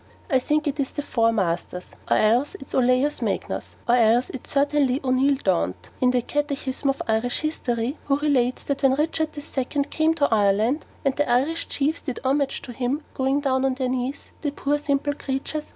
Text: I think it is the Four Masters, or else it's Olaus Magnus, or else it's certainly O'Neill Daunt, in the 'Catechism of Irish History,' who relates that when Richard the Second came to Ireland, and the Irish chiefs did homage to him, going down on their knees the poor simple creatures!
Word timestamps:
I 0.31 0.39
think 0.39 0.65
it 0.65 0.79
is 0.79 0.89
the 0.89 1.03
Four 1.03 1.31
Masters, 1.31 1.85
or 2.09 2.17
else 2.17 2.55
it's 2.59 2.73
Olaus 2.73 3.21
Magnus, 3.21 3.75
or 3.87 3.93
else 3.97 4.31
it's 4.31 4.49
certainly 4.49 4.99
O'Neill 5.03 5.35
Daunt, 5.35 5.91
in 6.01 6.09
the 6.09 6.23
'Catechism 6.23 6.89
of 6.89 7.03
Irish 7.07 7.41
History,' 7.41 7.97
who 8.05 8.17
relates 8.17 8.63
that 8.63 8.81
when 8.81 8.95
Richard 8.95 9.33
the 9.33 9.43
Second 9.43 9.91
came 9.91 10.15
to 10.15 10.27
Ireland, 10.33 10.87
and 11.05 11.15
the 11.15 11.29
Irish 11.29 11.67
chiefs 11.67 12.01
did 12.01 12.19
homage 12.23 12.63
to 12.63 12.73
him, 12.73 13.03
going 13.13 13.41
down 13.41 13.63
on 13.63 13.75
their 13.75 13.89
knees 13.89 14.23
the 14.41 14.49
poor 14.51 14.79
simple 14.79 15.13
creatures! 15.13 15.67